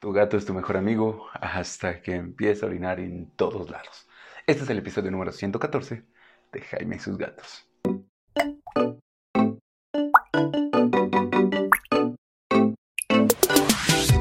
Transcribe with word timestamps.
Tu 0.00 0.12
gato 0.12 0.36
es 0.36 0.46
tu 0.46 0.54
mejor 0.54 0.76
amigo 0.76 1.26
hasta 1.32 2.00
que 2.00 2.14
empieza 2.14 2.66
a 2.66 2.68
orinar 2.68 3.00
en 3.00 3.32
todos 3.34 3.68
lados. 3.68 4.06
Este 4.46 4.62
es 4.62 4.70
el 4.70 4.78
episodio 4.78 5.10
número 5.10 5.32
114 5.32 6.04
de 6.52 6.60
Jaime 6.60 6.94
y 6.94 6.98
sus 7.00 7.18
gatos. 7.18 7.68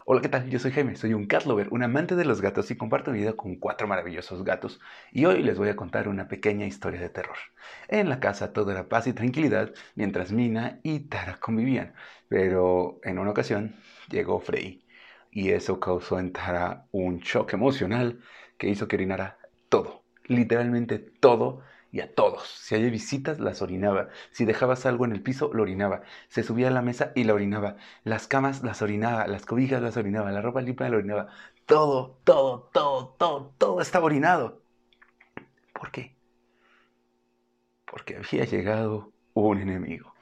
Hola, 0.06 0.22
¿qué 0.22 0.30
tal? 0.30 0.50
Yo 0.50 0.58
soy 0.58 0.72
Jaime, 0.72 0.96
soy 0.96 1.14
un 1.14 1.28
cat 1.28 1.46
lover, 1.46 1.68
un 1.70 1.84
amante 1.84 2.16
de 2.16 2.26
los 2.26 2.42
gatos 2.42 2.72
y 2.72 2.76
comparto 2.76 3.12
mi 3.12 3.20
vida 3.20 3.34
con 3.34 3.58
cuatro 3.58 3.88
maravillosos 3.88 4.44
gatos. 4.44 4.80
Y 5.12 5.26
hoy 5.26 5.44
les 5.44 5.60
voy 5.60 5.70
a 5.70 5.76
contar 5.76 6.08
una 6.08 6.28
pequeña 6.28 6.66
historia 6.66 7.00
de 7.00 7.10
terror. 7.10 7.38
En 7.88 8.10
la 8.10 8.20
casa 8.20 8.52
todo 8.52 8.72
era 8.72 8.90
paz 8.90 9.06
y 9.06 9.14
tranquilidad 9.14 9.76
mientras 9.94 10.32
Mina 10.32 10.80
y 10.82 11.02
Tara 11.02 11.40
convivían. 11.40 11.94
Pero 12.30 13.00
en 13.04 13.20
una 13.20 13.30
ocasión 13.30 13.76
llegó 14.10 14.40
Frey 14.40 14.87
y 15.38 15.52
eso 15.52 15.80
causó 15.80 16.18
en 16.18 16.34
Tara 16.34 16.88
un 16.92 17.20
shock 17.20 17.54
emocional 17.54 18.20
que 18.58 18.70
hizo 18.70 18.88
que 18.88 18.96
orinara 18.96 19.38
todo, 19.70 20.02
literalmente 20.26 20.98
todo 20.98 21.62
y 21.92 22.00
a 22.00 22.16
todos. 22.16 22.48
Si 22.48 22.74
había 22.74 22.90
visitas, 22.90 23.40
las 23.40 23.62
orinaba. 23.62 24.10
Si 24.32 24.46
dejabas 24.46 24.88
algo 24.88 25.06
en 25.06 25.12
el 25.12 25.22
piso, 25.22 25.52
lo 25.54 25.62
orinaba. 25.62 26.02
Se 26.30 26.42
subía 26.42 26.70
a 26.70 26.72
la 26.72 26.82
mesa 26.82 27.12
y 27.14 27.24
la 27.24 27.36
orinaba. 27.36 27.76
Las 28.04 28.26
camas 28.26 28.64
las 28.64 28.82
orinaba, 28.82 29.28
las 29.28 29.46
cobijas 29.46 29.80
las 29.80 29.96
orinaba, 29.96 30.32
la 30.32 30.42
ropa 30.42 30.62
limpia 30.62 30.90
la 30.90 30.98
orinaba. 30.98 31.28
Todo, 31.68 32.18
todo, 32.24 32.72
todo, 32.74 33.16
todo, 33.20 33.54
todo 33.60 33.82
estaba 33.82 34.06
orinado. 34.06 34.64
¿Por 35.72 35.92
qué? 35.92 36.16
Porque 37.86 38.16
había 38.16 38.46
llegado 38.46 39.12
un 39.36 39.60
enemigo. 39.60 40.17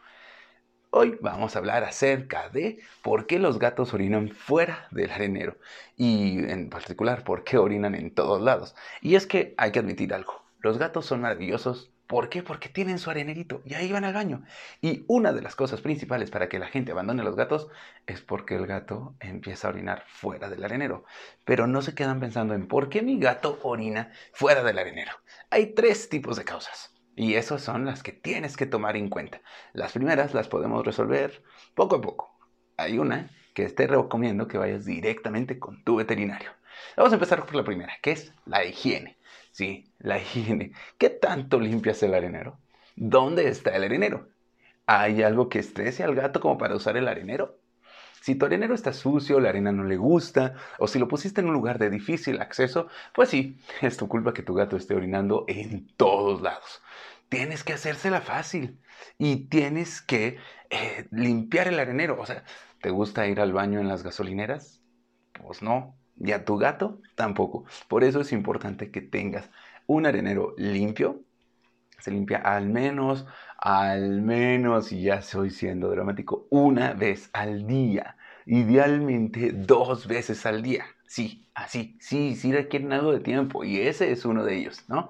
Hoy 0.90 1.18
vamos 1.22 1.56
a 1.56 1.60
hablar 1.60 1.84
acerca 1.84 2.50
de 2.50 2.80
por 3.02 3.28
qué 3.28 3.38
los 3.40 3.60
gatos 3.60 3.94
orinan 3.94 4.30
fuera 4.30 4.88
del 4.92 5.12
arenero 5.12 5.58
y 5.98 6.40
en 6.50 6.70
particular 6.70 7.24
por 7.24 7.44
qué 7.44 7.58
orinan 7.58 7.96
en 7.96 8.14
todos 8.14 8.42
lados. 8.42 8.76
Y 9.02 9.16
es 9.16 9.28
que 9.28 9.54
hay 9.58 9.72
que 9.72 9.80
admitir 9.80 10.14
algo, 10.14 10.46
los 10.60 10.78
gatos 10.78 11.06
son 11.06 11.22
maravillosos. 11.22 11.92
¿Por 12.08 12.30
qué? 12.30 12.44
Porque 12.44 12.70
tienen 12.70 13.00
su 13.00 13.10
arenerito 13.10 13.62
y 13.66 13.74
ahí 13.74 13.92
van 13.92 14.04
al 14.04 14.14
baño. 14.14 14.44
Y 14.82 15.06
una 15.08 15.34
de 15.34 15.42
las 15.42 15.56
cosas 15.56 15.82
principales 15.82 16.32
para 16.32 16.50
que 16.50 16.60
la 16.60 16.68
gente 16.68 16.92
abandone 16.92 17.22
a 17.22 17.26
los 17.26 17.36
gatos 17.36 17.68
es 18.08 18.22
porque 18.22 18.56
el 18.56 18.66
gato 18.68 19.16
empieza 19.20 19.68
a 19.68 19.72
orinar 19.72 20.04
fuera 20.08 20.50
del 20.50 20.64
arenero. 20.64 21.06
Pero 21.46 21.68
no 21.68 21.82
se 21.82 21.96
quedan 21.96 22.20
pensando 22.20 22.54
en 22.54 22.68
por 22.68 22.90
qué 22.90 23.02
mi 23.02 23.20
gato 23.20 23.60
orina 23.64 24.12
fuera 24.34 24.64
del 24.64 24.80
arenero. 24.80 25.12
Hay 25.50 25.74
tres 25.74 26.10
tipos 26.10 26.38
de 26.38 26.46
causas. 26.46 26.95
Y 27.16 27.36
esas 27.36 27.62
son 27.62 27.86
las 27.86 28.04
que 28.04 28.12
tienes 28.12 28.58
que 28.58 28.66
tomar 28.66 28.98
en 28.98 29.10
cuenta. 29.10 29.42
Las 29.74 29.94
primeras 29.94 30.34
las 30.34 30.48
podemos 30.48 30.86
resolver 30.86 31.44
poco 31.74 31.96
a 31.96 32.02
poco. 32.02 32.38
Hay 32.78 33.00
una 33.00 33.30
que 33.54 33.68
te 33.70 33.88
recomiendo 33.88 34.48
que 34.48 34.58
vayas 34.58 34.86
directamente 34.86 35.60
con 35.60 35.84
tu 35.84 35.96
veterinario. 35.96 36.52
Vamos 36.98 37.14
a 37.14 37.16
empezar 37.16 37.46
por 37.46 37.56
la 37.56 37.64
primera, 37.64 37.94
que 38.02 38.12
es 38.12 38.34
la 38.46 38.66
higiene. 38.66 39.18
Sí, 39.52 39.86
la 40.00 40.20
higiene. 40.20 40.74
¿Qué 40.98 41.10
tanto 41.10 41.60
limpias 41.60 42.04
el 42.04 42.14
arenero? 42.14 42.60
¿Dónde 42.96 43.48
está 43.48 43.76
el 43.76 43.86
arenero? 43.86 44.28
¿Hay 44.86 45.24
algo 45.24 45.50
que 45.50 45.60
estrese 45.60 46.04
al 46.04 46.16
gato 46.16 46.42
como 46.42 46.58
para 46.58 46.76
usar 46.76 46.98
el 46.98 47.08
arenero? 47.08 47.60
Si 48.22 48.36
tu 48.36 48.46
arenero 48.46 48.74
está 48.76 48.94
sucio, 48.94 49.40
la 49.40 49.50
arena 49.50 49.72
no 49.72 49.84
le 49.84 49.98
gusta, 49.98 50.56
o 50.80 50.88
si 50.88 51.00
lo 51.00 51.08
pusiste 51.08 51.42
en 51.42 51.48
un 51.48 51.54
lugar 51.54 51.80
de 51.80 51.90
difícil 51.90 52.42
acceso, 52.42 52.88
pues 53.14 53.30
sí, 53.30 53.60
es 53.82 53.98
tu 53.98 54.08
culpa 54.08 54.34
que 54.34 54.44
tu 54.44 54.54
gato 54.54 54.78
esté 54.78 54.96
orinando 54.96 55.46
en 55.48 55.88
todos 55.96 56.42
lados 56.42 56.82
tienes 57.30 57.64
que 57.64 57.74
hacérsela 57.74 58.22
fácil 58.22 58.82
y 59.18 59.48
tienes 59.48 60.02
que 60.02 60.38
eh, 60.70 61.08
limpiar 61.12 61.68
el 61.68 61.80
arenero. 61.80 62.20
O 62.20 62.26
sea, 62.26 62.44
¿te 62.82 62.90
gusta 62.90 63.28
ir 63.28 63.40
al 63.40 63.54
baño 63.54 63.80
en 63.80 63.88
las 63.88 64.04
gasolineras? 64.04 64.84
Pues 65.34 65.62
no. 65.62 66.00
Y 66.18 66.32
a 66.32 66.46
tu 66.46 66.58
gato 66.58 67.02
tampoco. 67.16 67.66
Por 67.90 68.04
eso 68.04 68.22
es 68.22 68.32
importante 68.32 68.92
que 68.92 69.02
tengas 69.02 69.50
un 69.86 70.06
arenero 70.06 70.54
limpio. 70.58 71.25
Se 72.00 72.12
limpia 72.12 72.38
al 72.40 72.70
menos, 72.70 73.26
al 73.58 74.22
menos, 74.22 74.92
y 74.92 75.04
ya 75.04 75.16
estoy 75.16 75.50
siendo 75.50 75.90
dramático, 75.90 76.48
una 76.50 76.94
vez 76.94 77.30
al 77.34 77.66
día. 77.68 78.18
Idealmente 78.46 79.52
dos 79.54 80.08
veces 80.08 80.46
al 80.46 80.62
día. 80.62 80.86
Sí, 81.08 81.50
así, 81.56 81.98
sí, 82.00 82.36
sí 82.36 82.52
requieren 82.52 82.94
algo 82.94 83.12
de 83.12 83.20
tiempo. 83.20 83.64
Y 83.64 83.82
ese 83.82 84.12
es 84.12 84.26
uno 84.26 84.44
de 84.44 84.56
ellos, 84.58 84.84
¿no? 84.88 85.10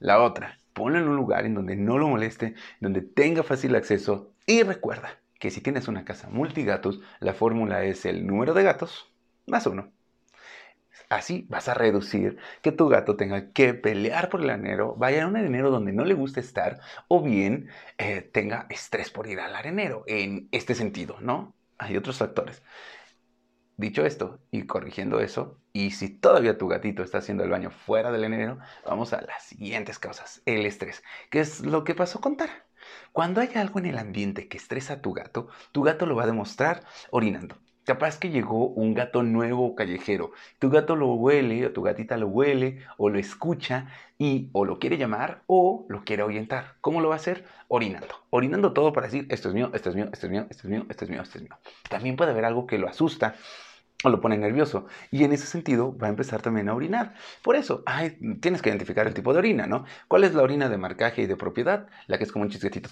La 0.00 0.20
otra, 0.22 0.58
ponlo 0.72 0.98
en 0.98 1.08
un 1.08 1.16
lugar 1.16 1.46
en 1.46 1.54
donde 1.54 1.76
no 1.76 1.98
lo 1.98 2.08
moleste, 2.08 2.54
donde 2.80 3.02
tenga 3.02 3.42
fácil 3.42 3.74
acceso 3.76 4.32
y 4.46 4.62
recuerda 4.62 5.20
que 5.38 5.50
si 5.50 5.60
tienes 5.60 5.88
una 5.88 6.04
casa 6.04 6.28
multigatos, 6.30 7.00
la 7.20 7.34
fórmula 7.34 7.84
es 7.84 8.04
el 8.04 8.26
número 8.26 8.54
de 8.54 8.62
gatos 8.64 9.12
más 9.46 9.66
uno. 9.66 9.92
Así 11.12 11.46
vas 11.50 11.68
a 11.68 11.74
reducir 11.74 12.38
que 12.62 12.72
tu 12.72 12.88
gato 12.88 13.16
tenga 13.16 13.52
que 13.52 13.74
pelear 13.74 14.30
por 14.30 14.40
el 14.40 14.48
arenero, 14.48 14.94
vaya 14.96 15.24
a 15.24 15.26
un 15.26 15.36
arenero 15.36 15.70
donde 15.70 15.92
no 15.92 16.06
le 16.06 16.14
guste 16.14 16.40
estar 16.40 16.80
o 17.06 17.22
bien 17.22 17.68
eh, 17.98 18.22
tenga 18.22 18.66
estrés 18.70 19.10
por 19.10 19.26
ir 19.26 19.40
al 19.40 19.54
arenero 19.54 20.04
en 20.06 20.48
este 20.52 20.74
sentido, 20.74 21.20
¿no? 21.20 21.54
Hay 21.78 21.98
otros 21.98 22.16
factores. 22.16 22.62
Dicho 23.76 24.06
esto 24.06 24.40
y 24.50 24.66
corrigiendo 24.66 25.20
eso, 25.20 25.60
y 25.74 25.90
si 25.90 26.08
todavía 26.08 26.56
tu 26.56 26.66
gatito 26.68 27.02
está 27.02 27.18
haciendo 27.18 27.44
el 27.44 27.50
baño 27.50 27.70
fuera 27.70 28.10
del 28.10 28.24
enero, 28.24 28.58
vamos 28.86 29.12
a 29.12 29.20
las 29.20 29.42
siguientes 29.44 29.98
causas. 29.98 30.42
El 30.46 30.64
estrés, 30.66 31.02
que 31.30 31.40
es 31.40 31.60
lo 31.60 31.84
que 31.84 31.94
pasó 31.94 32.20
con 32.22 32.36
Tara. 32.38 32.66
Cuando 33.12 33.40
hay 33.42 33.50
algo 33.56 33.78
en 33.80 33.86
el 33.86 33.98
ambiente 33.98 34.48
que 34.48 34.56
estresa 34.56 34.94
a 34.94 35.00
tu 35.02 35.12
gato, 35.12 35.48
tu 35.72 35.82
gato 35.82 36.06
lo 36.06 36.16
va 36.16 36.24
a 36.24 36.26
demostrar 36.26 36.84
orinando. 37.10 37.61
Capaz 37.84 38.18
que 38.18 38.30
llegó 38.30 38.68
un 38.68 38.94
gato 38.94 39.24
nuevo 39.24 39.74
callejero. 39.74 40.30
Tu 40.60 40.70
gato 40.70 40.94
lo 40.94 41.14
huele, 41.14 41.66
o 41.66 41.72
tu 41.72 41.82
gatita 41.82 42.16
lo 42.16 42.28
huele, 42.28 42.78
o 42.96 43.08
lo 43.08 43.18
escucha 43.18 43.88
y 44.18 44.50
o 44.52 44.64
lo 44.64 44.78
quiere 44.78 44.98
llamar 44.98 45.42
o 45.48 45.84
lo 45.88 46.04
quiere 46.04 46.22
ahuyentar. 46.22 46.76
¿Cómo 46.80 47.00
lo 47.00 47.08
va 47.08 47.16
a 47.16 47.18
hacer? 47.18 47.44
Orinando. 47.66 48.14
Orinando 48.30 48.72
todo 48.72 48.92
para 48.92 49.08
decir, 49.08 49.26
esto 49.30 49.48
es 49.48 49.54
mío, 49.54 49.70
esto 49.74 49.90
es 49.90 49.96
mío, 49.96 50.08
esto 50.12 50.26
es 50.26 50.30
mío, 50.30 50.46
esto 50.48 50.66
es 50.66 50.70
mío, 50.70 50.86
esto 50.88 51.04
es 51.04 51.10
mío, 51.10 51.22
esto 51.22 51.38
es 51.38 51.44
mío. 51.44 51.58
También 51.88 52.14
puede 52.14 52.30
haber 52.30 52.44
algo 52.44 52.68
que 52.68 52.78
lo 52.78 52.88
asusta 52.88 53.34
o 54.04 54.10
lo 54.10 54.20
pone 54.20 54.38
nervioso. 54.38 54.86
Y 55.10 55.24
en 55.24 55.32
ese 55.32 55.46
sentido 55.46 55.96
va 55.96 56.06
a 56.06 56.10
empezar 56.10 56.40
también 56.40 56.68
a 56.68 56.74
orinar. 56.74 57.14
Por 57.42 57.56
eso, 57.56 57.82
tienes 58.40 58.62
que 58.62 58.68
identificar 58.68 59.08
el 59.08 59.14
tipo 59.14 59.32
de 59.32 59.40
orina, 59.40 59.66
¿no? 59.66 59.86
¿Cuál 60.06 60.22
es 60.22 60.34
la 60.34 60.42
orina 60.42 60.68
de 60.68 60.78
marcaje 60.78 61.22
y 61.22 61.26
de 61.26 61.36
propiedad? 61.36 61.88
La 62.06 62.18
que 62.18 62.24
es 62.24 62.32
como 62.32 62.44
un 62.44 62.50
chisquetito 62.50 62.90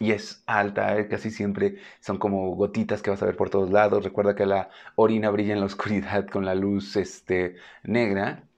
y 0.00 0.12
es 0.12 0.42
alta, 0.46 0.98
eh, 0.98 1.08
casi 1.08 1.30
siempre 1.30 1.76
son 2.00 2.18
como 2.18 2.54
gotitas 2.56 3.02
que 3.02 3.10
vas 3.10 3.22
a 3.22 3.26
ver 3.26 3.36
por 3.36 3.50
todos 3.50 3.70
lados. 3.70 4.02
Recuerda 4.02 4.34
que 4.34 4.46
la 4.46 4.70
orina 4.96 5.30
brilla 5.30 5.52
en 5.52 5.60
la 5.60 5.66
oscuridad 5.72 6.26
con 6.26 6.44
la 6.46 6.54
luz 6.54 6.96
este, 6.96 7.56
negra. 7.84 8.48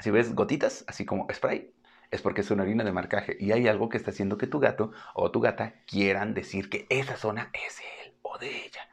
Si 0.00 0.10
ves 0.10 0.34
gotitas, 0.34 0.84
así 0.88 1.04
como 1.04 1.26
spray, 1.32 1.72
es 2.10 2.22
porque 2.22 2.42
es 2.42 2.50
una 2.52 2.62
orina 2.62 2.84
de 2.84 2.92
marcaje 2.92 3.36
y 3.40 3.52
hay 3.52 3.66
algo 3.68 3.88
que 3.88 3.96
está 3.96 4.10
haciendo 4.12 4.38
que 4.38 4.46
tu 4.46 4.60
gato 4.60 4.92
o 5.14 5.30
tu 5.32 5.40
gata 5.40 5.74
quieran 5.86 6.34
decir 6.34 6.70
que 6.70 6.86
esa 6.88 7.16
zona 7.16 7.50
es 7.52 7.80
él 7.80 8.14
o 8.22 8.38
de 8.38 8.48
ella. 8.48 8.88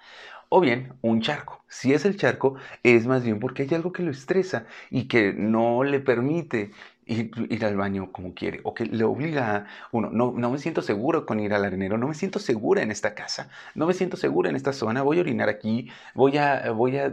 O 0.50 0.62
bien 0.62 0.94
un 1.02 1.22
charco. 1.22 1.64
Si 1.68 1.94
es 1.94 2.06
el 2.06 2.18
charco, 2.18 2.56
es 2.84 3.08
más 3.08 3.24
bien 3.24 3.40
porque 3.40 3.64
hay 3.64 3.74
algo 3.74 3.92
que 3.92 4.04
lo 4.04 4.12
estresa 4.12 4.66
y 4.90 5.08
que 5.08 5.34
no 5.34 5.84
le 5.84 6.00
permite 6.00 6.72
ir, 7.06 7.66
al 7.66 7.78
baño 7.78 8.12
como 8.12 8.34
quiere 8.34 8.62
o 8.64 8.74
que 8.74 8.86
le 8.86 9.04
obliga 9.04 9.56
a 9.56 9.68
uno, 9.92 10.10
no, 10.12 10.32
no 10.32 10.50
me 10.50 10.58
siento 10.58 10.82
seguro 10.82 11.26
con 11.26 11.40
ir 11.40 11.54
al 11.54 11.66
arenero, 11.66 11.98
no 11.98 12.08
me 12.08 12.14
siento 12.14 12.40
segura 12.40 12.82
en 12.82 12.92
esta 12.92 13.16
casa, 13.16 13.50
no 13.76 13.86
me 13.86 13.94
siento 13.94 14.18
segura 14.18 14.50
en 14.50 14.56
esta 14.56 14.74
zona, 14.74 15.02
voy 15.02 15.18
a 15.18 15.22
orinar 15.22 15.50
aquí, 15.50 15.90
voy 16.14 16.38
a, 16.38 16.72
voy 16.72 16.98
a 16.98 17.12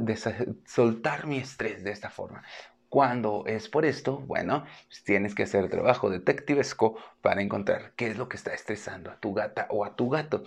soltar 0.64 1.26
mi 1.26 1.38
estrés 1.38 1.84
de 1.84 1.90
esta 1.90 2.10
forma. 2.10 2.42
Cuando 2.88 3.44
es 3.46 3.68
por 3.68 3.84
esto, 3.84 4.18
bueno, 4.18 4.64
pues 4.88 5.04
tienes 5.04 5.36
que 5.36 5.44
hacer 5.44 5.68
trabajo 5.70 6.10
detectivesco 6.10 6.96
para 7.20 7.40
encontrar 7.40 7.92
qué 7.94 8.08
es 8.08 8.18
lo 8.18 8.28
que 8.28 8.36
está 8.36 8.52
estresando 8.52 9.12
a 9.12 9.20
tu 9.20 9.32
gata 9.32 9.68
o 9.70 9.84
a 9.84 9.94
tu 9.94 10.10
gato. 10.10 10.42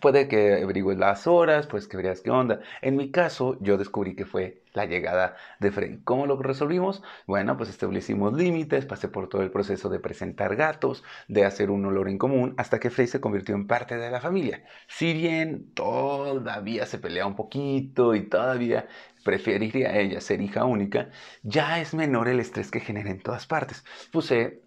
Puede 0.00 0.28
que 0.28 0.62
averigües 0.62 0.98
las 0.98 1.26
horas, 1.26 1.66
pues 1.66 1.86
que 1.86 1.96
veas 1.96 2.20
qué 2.20 2.30
onda. 2.30 2.60
En 2.80 2.96
mi 2.96 3.10
caso, 3.10 3.56
yo 3.60 3.76
descubrí 3.76 4.16
que 4.16 4.24
fue 4.24 4.62
la 4.72 4.86
llegada 4.86 5.36
de 5.60 5.70
Frey. 5.70 6.00
¿Cómo 6.04 6.26
lo 6.26 6.40
resolvimos? 6.40 7.02
Bueno, 7.26 7.56
pues 7.56 7.68
establecimos 7.68 8.32
límites, 8.32 8.86
pasé 8.86 9.08
por 9.08 9.28
todo 9.28 9.42
el 9.42 9.50
proceso 9.50 9.88
de 9.90 10.00
presentar 10.00 10.56
gatos, 10.56 11.04
de 11.28 11.44
hacer 11.44 11.70
un 11.70 11.84
olor 11.84 12.08
en 12.08 12.18
común, 12.18 12.54
hasta 12.56 12.80
que 12.80 12.90
Frey 12.90 13.06
se 13.06 13.20
convirtió 13.20 13.54
en 13.54 13.66
parte 13.66 13.96
de 13.96 14.10
la 14.10 14.20
familia. 14.20 14.64
Si 14.88 15.12
bien 15.12 15.72
todavía 15.74 16.86
se 16.86 16.98
pelea 16.98 17.26
un 17.26 17.36
poquito 17.36 18.14
y 18.14 18.28
todavía 18.28 18.88
preferiría 19.24 19.96
ella 19.98 20.20
ser 20.20 20.40
hija 20.40 20.64
única, 20.64 21.10
ya 21.42 21.80
es 21.80 21.94
menor 21.94 22.28
el 22.28 22.40
estrés 22.40 22.70
que 22.70 22.80
genera 22.80 23.10
en 23.10 23.22
todas 23.22 23.46
partes. 23.46 23.84
Puse 24.10 24.62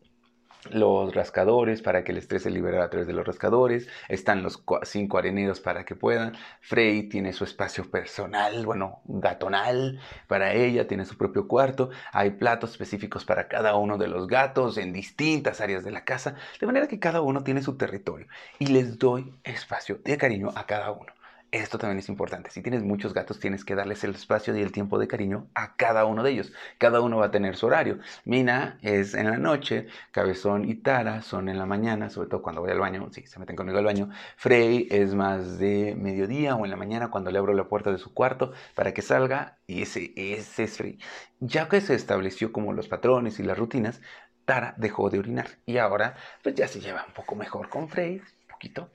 los 0.71 1.13
rascadores 1.13 1.81
para 1.81 2.03
que 2.03 2.11
el 2.11 2.17
estrés 2.17 2.43
se 2.43 2.49
libere 2.49 2.81
a 2.81 2.89
través 2.89 3.07
de 3.07 3.13
los 3.13 3.25
rascadores, 3.25 3.87
están 4.09 4.43
los 4.43 4.63
cinco 4.83 5.17
areneros 5.17 5.59
para 5.59 5.85
que 5.85 5.95
puedan, 5.95 6.33
Frey 6.61 7.03
tiene 7.09 7.33
su 7.33 7.43
espacio 7.43 7.89
personal, 7.89 8.65
bueno, 8.65 9.01
gatonal 9.05 9.99
para 10.27 10.53
ella, 10.53 10.87
tiene 10.87 11.05
su 11.05 11.17
propio 11.17 11.47
cuarto, 11.47 11.89
hay 12.11 12.31
platos 12.31 12.71
específicos 12.71 13.25
para 13.25 13.47
cada 13.47 13.75
uno 13.75 13.97
de 13.97 14.07
los 14.07 14.27
gatos 14.27 14.77
en 14.77 14.93
distintas 14.93 15.61
áreas 15.61 15.83
de 15.83 15.91
la 15.91 16.03
casa, 16.03 16.35
de 16.59 16.67
manera 16.67 16.87
que 16.87 16.99
cada 16.99 17.21
uno 17.21 17.43
tiene 17.43 17.61
su 17.61 17.77
territorio 17.77 18.27
y 18.59 18.67
les 18.67 18.97
doy 18.97 19.33
espacio 19.43 19.99
de 20.03 20.17
cariño 20.17 20.51
a 20.55 20.65
cada 20.65 20.91
uno. 20.91 21.14
Esto 21.55 21.77
también 21.77 21.99
es 21.99 22.09
importante. 22.09 22.49
Si 22.51 22.61
tienes 22.61 22.83
muchos 22.83 23.13
gatos, 23.13 23.39
tienes 23.39 23.63
que 23.63 23.75
darles 23.75 24.03
el 24.03 24.11
espacio 24.11 24.55
y 24.55 24.61
el 24.61 24.71
tiempo 24.71 24.99
de 24.99 25.07
cariño 25.07 25.47
a 25.55 25.75
cada 25.75 26.05
uno 26.05 26.23
de 26.23 26.31
ellos. 26.31 26.53
Cada 26.77 27.01
uno 27.01 27.17
va 27.17 27.27
a 27.27 27.31
tener 27.31 27.55
su 27.55 27.67
horario. 27.67 27.99
Mina 28.25 28.77
es 28.81 29.13
en 29.13 29.29
la 29.29 29.37
noche, 29.37 29.87
Cabezón 30.11 30.67
y 30.67 30.75
Tara 30.75 31.21
son 31.21 31.49
en 31.49 31.57
la 31.57 31.65
mañana, 31.65 32.09
sobre 32.09 32.29
todo 32.29 32.41
cuando 32.41 32.61
voy 32.61 32.71
al 32.71 32.79
baño, 32.79 33.07
sí, 33.11 33.25
se 33.25 33.39
meten 33.39 33.55
conmigo 33.55 33.77
al 33.77 33.85
baño. 33.85 34.09
Frey 34.37 34.87
es 34.91 35.13
más 35.15 35.57
de 35.59 35.95
mediodía 35.97 36.55
o 36.55 36.65
en 36.65 36.71
la 36.71 36.77
mañana 36.77 37.09
cuando 37.09 37.31
le 37.31 37.39
abro 37.39 37.53
la 37.53 37.67
puerta 37.69 37.91
de 37.91 37.97
su 37.97 38.13
cuarto 38.13 38.51
para 38.75 38.93
que 38.93 39.01
salga 39.01 39.57
y 39.67 39.81
ese, 39.81 40.13
ese 40.15 40.63
es 40.63 40.77
Frey. 40.77 40.99
Ya 41.39 41.69
que 41.69 41.81
se 41.81 41.95
estableció 41.95 42.51
como 42.51 42.73
los 42.73 42.87
patrones 42.87 43.39
y 43.39 43.43
las 43.43 43.57
rutinas, 43.57 44.01
Tara 44.45 44.73
dejó 44.77 45.09
de 45.09 45.19
orinar 45.19 45.47
y 45.65 45.77
ahora 45.77 46.15
pues 46.43 46.55
ya 46.55 46.67
se 46.67 46.79
lleva 46.79 47.05
un 47.07 47.13
poco 47.13 47.35
mejor 47.35 47.69
con 47.69 47.89
Frey, 47.89 48.17
un 48.17 48.47
poquito, 48.47 48.91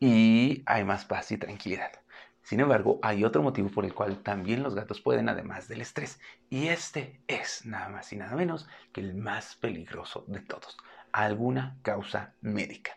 y 0.00 0.62
hay 0.66 0.84
más 0.84 1.04
paz 1.04 1.30
y 1.32 1.38
tranquilidad. 1.38 1.99
Sin 2.50 2.58
embargo, 2.58 2.98
hay 3.02 3.22
otro 3.22 3.44
motivo 3.44 3.68
por 3.68 3.84
el 3.84 3.94
cual 3.94 4.24
también 4.24 4.64
los 4.64 4.74
gatos 4.74 5.00
pueden, 5.00 5.28
además 5.28 5.68
del 5.68 5.82
estrés, 5.82 6.18
y 6.48 6.66
este 6.66 7.20
es 7.28 7.64
nada 7.64 7.88
más 7.90 8.12
y 8.12 8.16
nada 8.16 8.34
menos 8.34 8.66
que 8.92 9.00
el 9.00 9.14
más 9.14 9.54
peligroso 9.54 10.24
de 10.26 10.40
todos, 10.40 10.76
alguna 11.12 11.76
causa 11.82 12.34
médica. 12.40 12.90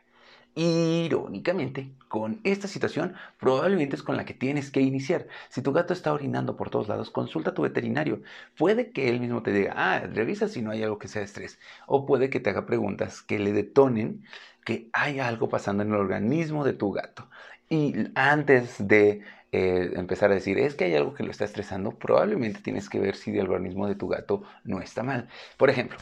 Irónicamente, 0.56 1.92
con 2.08 2.42
esta 2.44 2.68
situación 2.68 3.14
probablemente 3.38 3.96
es 3.96 4.02
con 4.02 4.18
la 4.18 4.26
que 4.26 4.34
tienes 4.34 4.72
que 4.72 4.82
iniciar. 4.82 5.28
Si 5.50 5.62
tu 5.62 5.72
gato 5.72 5.94
está 5.94 6.14
orinando 6.14 6.56
por 6.56 6.72
todos 6.72 6.88
lados, 6.88 7.12
consulta 7.12 7.52
a 7.52 7.54
tu 7.54 7.62
veterinario. 7.62 8.24
Puede 8.58 8.92
que 8.92 9.08
él 9.08 9.20
mismo 9.20 9.44
te 9.44 9.54
diga, 9.54 9.74
ah, 9.78 10.00
revisa 10.00 10.48
si 10.48 10.64
no 10.64 10.72
hay 10.72 10.82
algo 10.82 10.98
que 10.98 11.08
sea 11.08 11.22
estrés. 11.22 11.60
O 11.86 12.08
puede 12.08 12.32
que 12.32 12.40
te 12.40 12.50
haga 12.50 12.66
preguntas 12.66 13.22
que 13.22 13.38
le 13.38 13.54
detonen 13.54 14.24
que 14.66 14.90
hay 14.94 15.20
algo 15.20 15.48
pasando 15.48 15.84
en 15.84 15.90
el 15.90 16.00
organismo 16.00 16.64
de 16.64 16.74
tu 16.74 16.92
gato. 16.92 17.30
Y 17.70 17.94
antes 18.16 18.88
de 18.88 19.22
eh, 19.54 19.92
empezar 19.96 20.32
a 20.32 20.34
decir, 20.34 20.58
es 20.58 20.74
que 20.74 20.86
hay 20.86 20.96
algo 20.96 21.14
que 21.14 21.22
lo 21.22 21.30
está 21.30 21.46
estresando, 21.46 21.92
probablemente 21.92 22.62
tienes 22.62 22.90
que 22.90 23.00
ver 23.00 23.16
si 23.16 23.38
el 23.38 23.52
organismo 23.52 23.88
de 23.88 23.94
tu 23.94 24.08
gato 24.08 24.42
no 24.64 24.82
está 24.82 25.04
mal. 25.04 25.30
Por 25.58 25.70
ejemplo, 25.70 26.00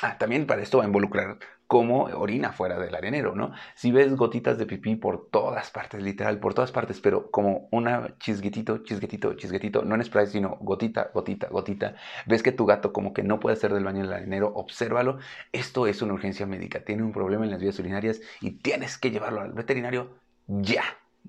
ah, 0.00 0.16
también 0.16 0.46
para 0.46 0.62
esto 0.62 0.78
va 0.78 0.84
a 0.84 0.86
involucrar 0.86 1.38
cómo 1.66 2.04
orina 2.04 2.52
fuera 2.52 2.78
del 2.78 2.94
arenero, 2.94 3.34
¿no? 3.34 3.52
Si 3.74 3.92
ves 3.92 4.16
gotitas 4.16 4.56
de 4.56 4.64
pipí 4.64 4.96
por 4.96 5.28
todas 5.28 5.70
partes, 5.70 6.02
literal, 6.02 6.38
por 6.38 6.54
todas 6.54 6.72
partes, 6.72 7.00
pero 7.02 7.30
como 7.30 7.68
una 7.72 8.16
chisguetito, 8.18 8.78
chisguetito, 8.78 9.34
chisguetito, 9.34 9.82
no 9.84 9.94
en 9.94 10.04
spray, 10.04 10.26
sino 10.26 10.56
gotita, 10.62 11.10
gotita, 11.12 11.48
gotita, 11.48 11.96
ves 12.26 12.42
que 12.42 12.52
tu 12.52 12.64
gato 12.64 12.90
como 12.94 13.12
que 13.12 13.22
no 13.22 13.38
puede 13.38 13.54
hacer 13.54 13.74
del 13.74 13.84
baño 13.84 14.00
en 14.00 14.06
el 14.06 14.12
arenero, 14.14 14.50
obsérvalo. 14.54 15.18
Esto 15.52 15.86
es 15.86 16.00
una 16.00 16.14
urgencia 16.14 16.46
médica, 16.46 16.84
tiene 16.84 17.02
un 17.02 17.12
problema 17.12 17.44
en 17.44 17.50
las 17.50 17.60
vías 17.60 17.78
urinarias 17.78 18.22
y 18.40 18.52
tienes 18.52 18.96
que 18.96 19.10
llevarlo 19.10 19.42
al 19.42 19.52
veterinario 19.52 20.14
ya, 20.46 20.84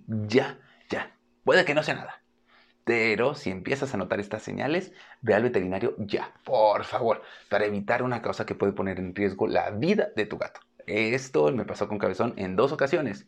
ya. 0.07 0.57
Puede 1.45 1.63
que 1.63 1.75
no 1.75 1.83
sea 1.83 1.93
nada. 1.93 2.23
Pero 2.83 3.35
si 3.35 3.51
empiezas 3.51 3.93
a 3.93 3.97
notar 3.97 4.19
estas 4.19 4.41
señales, 4.41 4.91
ve 5.21 5.35
al 5.35 5.43
veterinario 5.43 5.95
ya, 5.99 6.33
por 6.43 6.83
favor, 6.85 7.21
para 7.49 7.65
evitar 7.65 8.03
una 8.03 8.21
causa 8.23 8.45
que 8.45 8.55
puede 8.55 8.73
poner 8.73 8.99
en 8.99 9.15
riesgo 9.15 9.47
la 9.47 9.69
vida 9.69 10.09
de 10.15 10.25
tu 10.25 10.37
gato. 10.39 10.59
Esto 10.87 11.51
me 11.51 11.65
pasó 11.65 11.87
con 11.87 11.99
Cabezón 11.99 12.33
en 12.37 12.55
dos 12.55 12.71
ocasiones. 12.71 13.27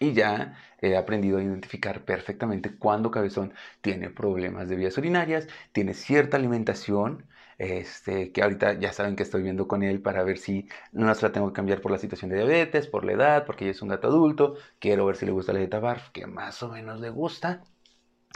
Y 0.00 0.12
ya 0.12 0.56
he 0.80 0.96
aprendido 0.96 1.38
a 1.38 1.42
identificar 1.42 2.04
perfectamente 2.04 2.76
cuando 2.76 3.10
Cabezón 3.10 3.52
tiene 3.80 4.10
problemas 4.10 4.68
de 4.68 4.76
vías 4.76 4.96
urinarias, 4.98 5.48
tiene 5.72 5.94
cierta 5.94 6.36
alimentación, 6.36 7.26
este, 7.58 8.30
que 8.32 8.42
ahorita 8.42 8.74
ya 8.78 8.92
saben 8.92 9.16
que 9.16 9.24
estoy 9.24 9.42
viendo 9.42 9.66
con 9.66 9.82
él 9.82 10.00
para 10.00 10.22
ver 10.22 10.38
si 10.38 10.68
no 10.92 11.12
se 11.14 11.26
la 11.26 11.32
tengo 11.32 11.48
que 11.48 11.56
cambiar 11.56 11.80
por 11.80 11.90
la 11.92 11.98
situación 11.98 12.30
de 12.30 12.36
diabetes, 12.36 12.86
por 12.86 13.04
la 13.04 13.12
edad, 13.12 13.46
porque 13.46 13.64
ya 13.64 13.72
es 13.72 13.82
un 13.82 13.88
gato 13.88 14.08
adulto, 14.08 14.56
quiero 14.78 15.06
ver 15.06 15.16
si 15.16 15.26
le 15.26 15.32
gusta 15.32 15.52
la 15.52 15.58
dieta 15.58 15.80
BARF, 15.80 16.10
que 16.10 16.26
más 16.26 16.62
o 16.62 16.68
menos 16.70 17.00
le 17.00 17.10
gusta, 17.10 17.62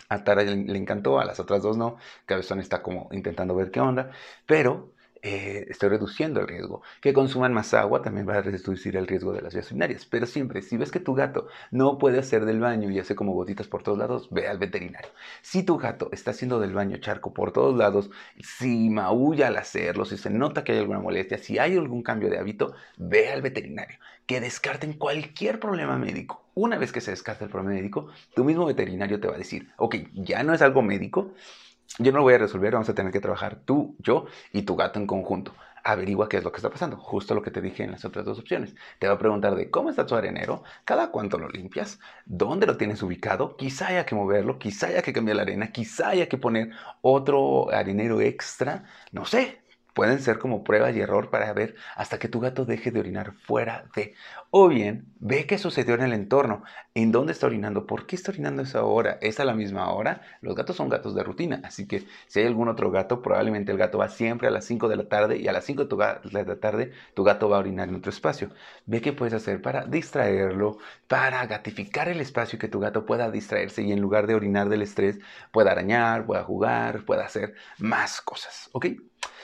a 0.08 0.24
Tara 0.24 0.42
le, 0.42 0.78
encantó, 0.78 1.18
a 1.20 1.24
las 1.24 1.40
otras 1.40 1.62
dos 1.62 1.76
no. 1.76 1.96
Cabezón 2.26 2.60
está 2.60 2.82
como 2.82 3.08
intentando 3.12 3.54
ver 3.54 3.70
qué 3.70 3.80
onda. 3.80 4.10
Pero 4.46 4.91
eh, 5.22 5.66
estoy 5.68 5.88
reduciendo 5.88 6.40
el 6.40 6.48
riesgo. 6.48 6.82
Que 7.00 7.12
consuman 7.12 7.52
más 7.54 7.72
agua 7.74 8.02
también 8.02 8.28
va 8.28 8.36
a 8.36 8.42
reducir 8.42 8.96
el 8.96 9.06
riesgo 9.06 9.32
de 9.32 9.40
las 9.40 9.54
vías. 9.54 10.04
Pero 10.06 10.26
siempre, 10.26 10.62
si 10.62 10.76
ves 10.76 10.90
que 10.90 11.00
tu 11.00 11.14
gato 11.14 11.46
no 11.70 11.96
puede 11.98 12.18
hacer 12.18 12.44
del 12.44 12.60
baño 12.60 12.90
y 12.90 12.98
hace 12.98 13.14
como 13.14 13.32
gotitas 13.32 13.68
por 13.68 13.82
todos 13.82 13.98
lados, 13.98 14.28
ve 14.30 14.48
al 14.48 14.58
veterinario. 14.58 15.10
Si 15.40 15.62
tu 15.62 15.78
gato 15.78 16.08
está 16.12 16.32
haciendo 16.32 16.58
del 16.58 16.74
baño 16.74 16.96
charco 16.98 17.32
por 17.32 17.52
todos 17.52 17.76
lados, 17.76 18.10
si 18.42 18.90
maulla 18.90 19.46
al 19.46 19.56
hacerlo, 19.56 20.04
si 20.04 20.16
se 20.16 20.30
nota 20.30 20.64
que 20.64 20.72
hay 20.72 20.78
alguna 20.78 20.98
molestia, 20.98 21.38
si 21.38 21.58
hay 21.58 21.76
algún 21.76 22.02
cambio 22.02 22.28
de 22.28 22.38
hábito, 22.38 22.74
ve 22.96 23.30
al 23.30 23.42
veterinario. 23.42 23.98
Que 24.26 24.40
descarten 24.40 24.94
cualquier 24.94 25.60
problema 25.60 25.98
médico. 25.98 26.42
Una 26.54 26.78
vez 26.78 26.92
que 26.92 27.00
se 27.00 27.12
descarte 27.12 27.44
el 27.44 27.50
problema 27.50 27.74
médico, 27.74 28.08
tu 28.34 28.44
mismo 28.44 28.66
veterinario 28.66 29.20
te 29.20 29.28
va 29.28 29.34
a 29.36 29.38
decir, 29.38 29.70
ok, 29.78 29.96
ya 30.14 30.42
no 30.42 30.52
es 30.52 30.62
algo 30.62 30.82
médico, 30.82 31.32
yo 31.98 32.12
no 32.12 32.18
lo 32.18 32.24
voy 32.24 32.34
a 32.34 32.38
resolver, 32.38 32.72
vamos 32.72 32.88
a 32.88 32.94
tener 32.94 33.12
que 33.12 33.20
trabajar 33.20 33.56
tú, 33.64 33.96
yo 33.98 34.26
y 34.52 34.62
tu 34.62 34.76
gato 34.76 34.98
en 34.98 35.06
conjunto. 35.06 35.54
Averigua 35.84 36.28
qué 36.28 36.36
es 36.36 36.44
lo 36.44 36.52
que 36.52 36.58
está 36.58 36.70
pasando, 36.70 36.96
justo 36.96 37.34
lo 37.34 37.42
que 37.42 37.50
te 37.50 37.60
dije 37.60 37.82
en 37.82 37.90
las 37.90 38.04
otras 38.04 38.24
dos 38.24 38.38
opciones. 38.38 38.74
Te 39.00 39.08
va 39.08 39.14
a 39.14 39.18
preguntar 39.18 39.56
de 39.56 39.68
cómo 39.70 39.90
está 39.90 40.06
tu 40.06 40.14
arenero, 40.14 40.62
cada 40.84 41.10
cuánto 41.10 41.38
lo 41.38 41.48
limpias, 41.48 41.98
dónde 42.24 42.66
lo 42.66 42.76
tienes 42.76 43.02
ubicado, 43.02 43.56
quizá 43.56 43.88
haya 43.88 44.06
que 44.06 44.14
moverlo, 44.14 44.58
quizá 44.58 44.88
haya 44.88 45.02
que 45.02 45.12
cambiar 45.12 45.36
la 45.36 45.42
arena, 45.42 45.72
quizá 45.72 46.10
haya 46.10 46.28
que 46.28 46.38
poner 46.38 46.70
otro 47.00 47.70
arenero 47.72 48.20
extra, 48.20 48.84
no 49.10 49.24
sé, 49.24 49.61
Pueden 49.94 50.20
ser 50.20 50.38
como 50.38 50.64
prueba 50.64 50.90
y 50.90 51.00
error 51.00 51.30
para 51.30 51.52
ver 51.52 51.74
hasta 51.96 52.18
que 52.18 52.28
tu 52.28 52.40
gato 52.40 52.64
deje 52.64 52.90
de 52.90 53.00
orinar 53.00 53.32
fuera 53.32 53.84
de. 53.94 54.14
O 54.50 54.68
bien, 54.68 55.06
ve 55.18 55.46
qué 55.46 55.58
sucedió 55.58 55.94
en 55.94 56.02
el 56.02 56.12
entorno. 56.12 56.62
¿En 56.94 57.12
dónde 57.12 57.32
está 57.32 57.46
orinando? 57.46 57.86
¿Por 57.86 58.06
qué 58.06 58.16
está 58.16 58.30
orinando 58.32 58.62
esa 58.62 58.84
hora? 58.84 59.18
¿Es 59.20 59.40
a 59.40 59.44
la 59.44 59.54
misma 59.54 59.90
hora? 59.92 60.22
Los 60.40 60.54
gatos 60.54 60.76
son 60.76 60.88
gatos 60.88 61.14
de 61.14 61.22
rutina. 61.22 61.60
Así 61.64 61.86
que 61.86 62.06
si 62.26 62.40
hay 62.40 62.46
algún 62.46 62.68
otro 62.68 62.90
gato, 62.90 63.22
probablemente 63.22 63.72
el 63.72 63.78
gato 63.78 63.98
va 63.98 64.08
siempre 64.08 64.48
a 64.48 64.50
las 64.50 64.64
5 64.66 64.88
de 64.88 64.96
la 64.96 65.08
tarde 65.08 65.36
y 65.38 65.48
a 65.48 65.52
las 65.52 65.64
5 65.64 65.84
de 65.86 66.44
la 66.44 66.56
tarde 66.56 66.92
tu 67.14 67.24
gato 67.24 67.48
va 67.48 67.56
a 67.56 67.60
orinar 67.60 67.88
en 67.88 67.96
otro 67.96 68.10
espacio. 68.10 68.50
Ve 68.86 69.00
qué 69.00 69.12
puedes 69.12 69.34
hacer 69.34 69.62
para 69.62 69.86
distraerlo, 69.86 70.78
para 71.08 71.46
gatificar 71.46 72.08
el 72.08 72.20
espacio 72.20 72.56
y 72.56 72.60
que 72.60 72.68
tu 72.68 72.80
gato 72.80 73.06
pueda 73.06 73.30
distraerse 73.30 73.82
y 73.82 73.92
en 73.92 74.00
lugar 74.00 74.26
de 74.26 74.34
orinar 74.34 74.68
del 74.68 74.82
estrés, 74.82 75.18
pueda 75.50 75.72
arañar, 75.72 76.26
pueda 76.26 76.44
jugar, 76.44 77.04
pueda 77.04 77.24
hacer 77.24 77.54
más 77.78 78.20
cosas. 78.20 78.68
¿Ok? 78.72 78.86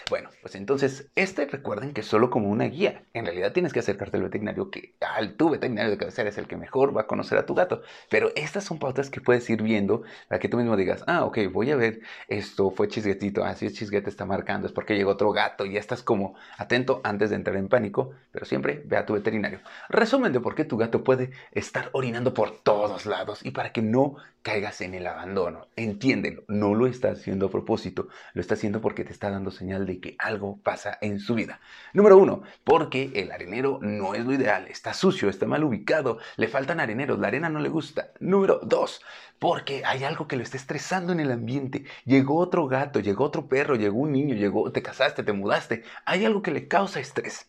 Bueno, 0.09 0.31
pues 0.41 0.55
entonces, 0.55 1.11
este 1.17 1.45
recuerden 1.47 1.93
que 1.93 2.01
es 2.01 2.07
solo 2.07 2.31
como 2.31 2.49
una 2.49 2.65
guía. 2.65 3.05
En 3.13 3.27
realidad 3.27 3.53
tienes 3.53 3.75
que 3.75 3.81
acercarte 3.81 4.17
al 4.17 4.23
veterinario, 4.23 4.71
que 4.71 4.95
al 5.01 5.35
tu 5.35 5.51
veterinario 5.51 5.91
de 5.91 5.99
cabecera 5.99 6.31
es 6.31 6.39
el 6.39 6.47
que 6.47 6.57
mejor 6.57 6.97
va 6.97 7.03
a 7.03 7.07
conocer 7.07 7.37
a 7.37 7.45
tu 7.45 7.55
gato. 7.55 7.83
Pero 8.09 8.31
estas 8.35 8.65
son 8.65 8.79
pautas 8.79 9.11
que 9.11 9.21
puedes 9.21 9.49
ir 9.51 9.63
viendo 9.63 10.03
para 10.29 10.39
que 10.39 10.49
tú 10.49 10.57
mismo 10.57 10.77
digas, 10.77 11.05
ah, 11.07 11.25
ok, 11.25 11.39
voy 11.53 11.73
a 11.73 11.77
ver, 11.77 12.01
esto 12.29 12.71
fue 12.71 12.89
chisguetito, 12.89 13.45
así 13.45 13.67
ah, 13.67 13.69
es 13.69 13.75
chisguete 13.75 14.09
está 14.09 14.25
marcando, 14.25 14.67
es 14.67 14.73
porque 14.73 14.97
llegó 14.97 15.11
otro 15.11 15.31
gato 15.33 15.67
y 15.67 15.75
ya 15.75 15.81
estás 15.81 16.03
como 16.03 16.35
atento 16.57 17.03
antes 17.05 17.29
de 17.29 17.37
entrar 17.37 17.57
en 17.57 17.69
pánico, 17.69 18.13
pero 18.33 18.47
siempre 18.47 18.83
ve 18.87 18.97
a 18.97 19.05
tu 19.05 19.13
veterinario. 19.13 19.61
Resumen 19.91 20.33
de 20.33 20.41
por 20.41 20.55
qué 20.55 20.65
tu 20.65 20.79
gato 20.79 21.05
puede 21.05 21.33
estar 21.53 21.91
orinando 21.93 22.33
por 22.33 22.59
todos 22.63 23.05
lados 23.05 23.45
y 23.45 23.51
para 23.51 23.73
que 23.73 23.83
no 23.83 24.17
caigas 24.43 24.81
en 24.81 24.95
el 24.95 25.07
abandono. 25.07 25.67
Entiéndelo, 25.77 26.45
no 26.49 26.75
lo 26.75 26.87
está 26.87 27.11
haciendo 27.11 27.47
a 27.47 27.51
propósito, 27.51 28.09
lo 28.33 28.41
está 28.41 28.55
haciendo 28.55 28.81
porque 28.81 29.05
te 29.05 29.13
está 29.13 29.31
dando 29.31 29.51
de 29.77 30.01
que 30.01 30.17
algo 30.19 30.59
pasa 30.63 30.99
en 31.01 31.21
su 31.21 31.35
vida. 31.35 31.61
Número 31.93 32.17
uno, 32.17 32.43
porque 32.65 33.13
el 33.15 33.31
arenero 33.33 33.79
no 33.83 34.15
es 34.15 34.25
lo 34.25 34.33
ideal, 34.33 34.67
está 34.69 34.95
sucio, 34.95 35.29
está 35.29 35.47
mal 35.47 35.65
ubicado, 35.65 36.19
le 36.37 36.49
faltan 36.49 36.81
areneros, 36.81 37.19
la 37.19 37.29
arena 37.29 37.49
no 37.49 37.61
le 37.61 37.69
gusta. 37.69 38.13
Número 38.21 38.61
dos, 38.63 39.03
porque 39.39 39.83
hay 39.85 40.05
algo 40.05 40.27
que 40.27 40.37
lo 40.37 40.43
está 40.43 40.57
estresando 40.57 41.13
en 41.13 41.21
el 41.21 41.31
ambiente. 41.31 41.85
Llegó 42.05 42.39
otro 42.39 42.67
gato, 42.67 43.01
llegó 43.01 43.25
otro 43.25 43.47
perro, 43.49 43.77
llegó 43.77 43.99
un 43.99 44.13
niño, 44.13 44.35
llegó, 44.35 44.73
te 44.73 44.83
casaste, 44.83 45.23
te 45.23 45.33
mudaste. 45.33 45.85
Hay 46.05 46.25
algo 46.25 46.43
que 46.43 46.51
le 46.51 46.69
causa 46.69 47.01
estrés. 47.01 47.47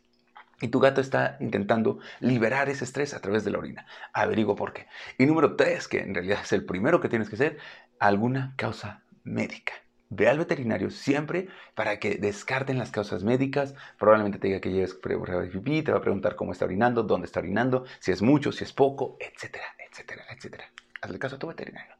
Y 0.61 0.67
tu 0.67 0.79
gato 0.79 0.99
está 0.99 1.37
intentando 1.39 1.99
liberar 2.19 2.69
ese 2.69 2.83
estrés 2.83 3.13
a 3.13 3.21
través 3.21 3.45
de 3.45 3.51
la 3.51 3.59
orina. 3.59 3.85
Averigua 4.11 4.55
por 4.55 4.73
qué. 4.73 4.87
Y 5.17 5.25
número 5.25 5.55
tres, 5.55 5.87
que 5.87 5.99
en 5.99 6.13
realidad 6.13 6.39
es 6.43 6.51
el 6.51 6.65
primero 6.65 6.99
que 6.99 7.07
tienes 7.07 7.29
que 7.29 7.35
hacer, 7.35 7.57
alguna 7.97 8.53
causa 8.57 9.03
médica. 9.23 9.73
Ve 10.09 10.27
al 10.27 10.39
veterinario 10.39 10.89
siempre 10.89 11.47
para 11.75 11.99
que 11.99 12.15
descarten 12.15 12.79
las 12.79 12.89
causas 12.89 13.23
médicas. 13.23 13.75
Probablemente 13.99 14.39
te 14.39 14.47
diga 14.47 14.59
que 14.59 14.71
lleves 14.71 14.95
prueba 14.95 15.41
de 15.41 15.49
pipí, 15.49 15.83
te 15.83 15.91
va 15.91 15.99
a 15.99 16.01
preguntar 16.01 16.35
cómo 16.35 16.51
está 16.51 16.65
orinando, 16.65 17.03
dónde 17.03 17.25
está 17.27 17.39
orinando, 17.39 17.85
si 17.99 18.11
es 18.11 18.21
mucho, 18.23 18.51
si 18.51 18.63
es 18.63 18.73
poco, 18.73 19.17
etcétera, 19.19 19.65
etcétera, 19.87 20.23
etcétera. 20.35 20.65
Hazle 21.01 21.19
caso 21.19 21.35
a 21.35 21.39
tu 21.39 21.47
veterinario. 21.47 21.93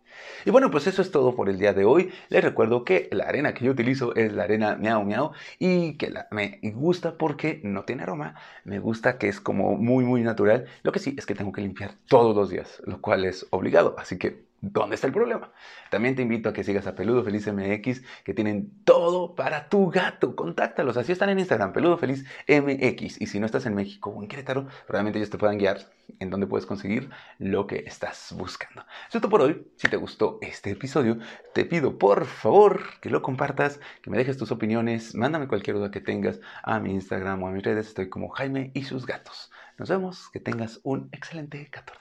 Y 0.46 0.50
bueno, 0.50 0.72
pues 0.72 0.88
eso 0.88 1.02
es 1.02 1.12
todo 1.12 1.36
por 1.36 1.50
el 1.50 1.60
día 1.60 1.74
de 1.74 1.86
hoy. 1.86 2.12
Les 2.30 2.44
recuerdo 2.44 2.84
que 2.84 3.10
la 3.12 3.26
arena 3.26 3.54
que 3.54 3.66
yo 3.66 3.72
utilizo 3.72 4.16
es 4.16 4.34
la 4.34 4.44
arena 4.44 4.76
miau 4.76 5.04
miau 5.04 5.32
y 5.60 5.98
que 5.98 6.12
me 6.32 6.60
gusta 6.74 7.18
porque 7.18 7.62
no 7.64 7.84
tiene 7.86 8.04
aroma. 8.04 8.36
Me 8.64 8.80
gusta 8.80 9.18
que 9.20 9.30
es 9.30 9.40
como 9.40 9.78
muy 9.78 10.04
muy 10.04 10.24
natural. 10.24 10.66
Lo 10.84 10.92
que 10.92 11.00
sí 11.00 11.16
es 11.18 11.26
que 11.26 11.36
tengo 11.36 11.52
que 11.52 11.62
limpiar 11.62 11.94
todos 12.08 12.36
los 12.36 12.50
días, 12.50 12.82
lo 12.86 13.02
cual 13.02 13.26
es 13.26 13.46
obligado. 13.52 13.96
Así 13.98 14.18
que 14.18 14.49
¿Dónde 14.62 14.96
está 14.96 15.08
el 15.08 15.14
problema? 15.14 15.52
También 15.90 16.16
te 16.16 16.22
invito 16.22 16.50
a 16.50 16.54
que 16.54 16.66
sigas 16.66 16.86
a 16.86 16.94
Peludo 16.94 17.24
Feliz 17.24 17.48
MX, 17.48 18.02
que 18.26 18.34
tienen 18.34 18.84
todo 18.84 19.34
para 19.34 19.70
tu 19.70 19.90
gato. 19.90 20.36
Contáctalos, 20.36 20.98
así 20.98 21.14
están 21.14 21.30
en 21.30 21.40
Instagram, 21.40 21.72
Peludo 21.72 21.98
Feliz 21.98 22.26
MX. 22.48 23.22
Y 23.22 23.28
si 23.28 23.40
no 23.40 23.46
estás 23.46 23.66
en 23.66 23.76
México 23.76 24.10
o 24.10 24.22
en 24.22 24.28
Querétaro, 24.28 24.68
probablemente 24.86 25.20
ellos 25.20 25.30
te 25.30 25.38
puedan 25.38 25.58
guiar 25.58 25.80
en 26.20 26.30
dónde 26.30 26.46
puedes 26.46 26.66
conseguir 26.66 27.10
lo 27.38 27.68
que 27.68 27.86
estás 27.88 28.34
buscando. 28.38 28.82
Eso 29.08 29.18
es 29.18 29.22
todo 29.22 29.30
por 29.30 29.42
hoy. 29.42 29.66
Si 29.78 29.88
te 29.88 29.96
gustó 29.96 30.40
este 30.42 30.72
episodio, 30.72 31.20
te 31.54 31.64
pido 31.64 31.98
por 31.98 32.26
favor 32.26 32.82
que 33.02 33.10
lo 33.10 33.22
compartas, 33.22 33.80
que 34.02 34.10
me 34.10 34.18
dejes 34.18 34.38
tus 34.38 34.52
opiniones, 34.52 35.16
mándame 35.16 35.48
cualquier 35.48 35.78
duda 35.78 35.90
que 35.90 36.02
tengas 36.02 36.42
a 36.64 36.80
mi 36.82 36.92
Instagram 36.92 37.44
o 37.44 37.48
a 37.48 37.52
mis 37.52 37.64
redes. 37.64 37.88
Estoy 37.88 38.10
como 38.10 38.28
Jaime 38.30 38.72
y 38.74 38.84
sus 38.84 39.06
gatos. 39.06 39.52
Nos 39.78 39.88
vemos, 39.88 40.30
que 40.32 40.42
tengas 40.42 40.82
un 40.84 41.08
excelente 41.14 41.70
14 41.72 42.00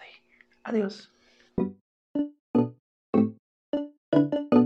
Adiós. 0.65 1.11
You. 4.19 4.58